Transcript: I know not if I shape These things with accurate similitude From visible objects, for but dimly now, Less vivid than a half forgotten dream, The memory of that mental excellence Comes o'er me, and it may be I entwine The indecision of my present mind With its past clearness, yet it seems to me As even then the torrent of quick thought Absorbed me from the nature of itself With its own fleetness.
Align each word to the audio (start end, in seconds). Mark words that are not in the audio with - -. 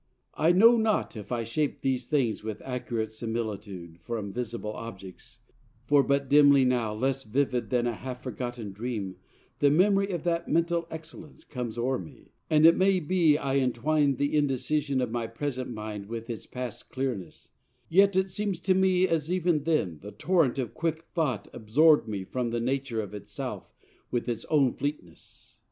I 0.33 0.51
know 0.51 0.77
not 0.77 1.15
if 1.15 1.31
I 1.31 1.43
shape 1.43 1.81
These 1.81 2.09
things 2.09 2.43
with 2.43 2.59
accurate 2.65 3.11
similitude 3.11 3.99
From 4.01 4.33
visible 4.33 4.73
objects, 4.73 5.41
for 5.85 6.01
but 6.01 6.27
dimly 6.27 6.65
now, 6.65 6.91
Less 6.95 7.21
vivid 7.23 7.69
than 7.69 7.85
a 7.85 7.93
half 7.93 8.23
forgotten 8.23 8.71
dream, 8.71 9.17
The 9.59 9.69
memory 9.69 10.09
of 10.11 10.23
that 10.23 10.47
mental 10.47 10.87
excellence 10.89 11.43
Comes 11.43 11.77
o'er 11.77 11.99
me, 11.99 12.31
and 12.49 12.65
it 12.65 12.75
may 12.75 12.99
be 12.99 13.37
I 13.37 13.59
entwine 13.59 14.15
The 14.15 14.35
indecision 14.35 15.01
of 15.01 15.11
my 15.11 15.27
present 15.27 15.69
mind 15.71 16.07
With 16.07 16.27
its 16.31 16.47
past 16.47 16.89
clearness, 16.89 17.49
yet 17.87 18.15
it 18.15 18.31
seems 18.31 18.59
to 18.61 18.73
me 18.73 19.07
As 19.07 19.31
even 19.31 19.65
then 19.65 19.99
the 20.01 20.09
torrent 20.11 20.57
of 20.57 20.73
quick 20.73 21.03
thought 21.13 21.47
Absorbed 21.53 22.07
me 22.07 22.23
from 22.23 22.49
the 22.49 22.59
nature 22.59 23.01
of 23.03 23.13
itself 23.13 23.71
With 24.09 24.27
its 24.27 24.45
own 24.45 24.73
fleetness. 24.73 25.57